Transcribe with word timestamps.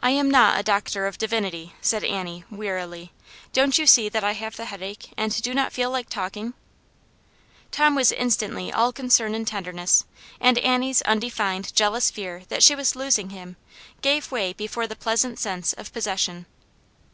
I 0.00 0.12
am 0.12 0.30
not 0.30 0.58
a 0.58 0.62
doctor 0.62 1.06
of 1.06 1.18
divinity," 1.18 1.74
said 1.82 2.04
Annie, 2.04 2.42
wfearily." 2.50 3.10
Don't 3.52 3.76
you 3.76 3.86
see 3.86 4.08
that 4.08 4.24
I 4.24 4.32
have 4.32 4.56
the 4.56 4.64
headache, 4.64 5.12
and 5.14 5.42
do 5.42 5.52
not 5.52 5.74
feel 5.74 5.90
like 5.90 6.08
talking?" 6.08 6.54
Tom 7.70 7.94
was 7.94 8.12
instantly 8.12 8.72
all 8.72 8.94
concern 8.94 9.34
and 9.34 9.46
tenderness, 9.46 10.06
and 10.40 10.56
Annie's 10.56 11.02
undefined, 11.02 11.74
jealous 11.74 12.10
fear 12.10 12.44
that 12.48 12.62
she 12.62 12.74
was 12.74 12.96
losing 12.96 13.28
him, 13.28 13.56
gave 14.00 14.32
way 14.32 14.54
before 14.54 14.86
the 14.86 14.96
pleasant 14.96 15.38
sense 15.38 15.74
of 15.74 15.92
possession. 15.92 16.46